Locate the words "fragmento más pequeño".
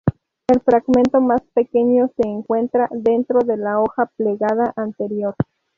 0.61-2.09